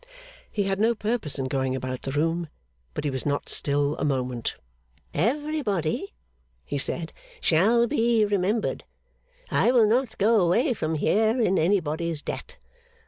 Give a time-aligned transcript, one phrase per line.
[0.51, 2.47] He had no purpose in going about the room,
[2.95, 4.55] but he was not still a moment.
[5.13, 6.11] 'Everybody,'
[6.65, 8.83] he said, 'shall be remembered.
[9.51, 12.57] I will not go away from here in anybody's debt.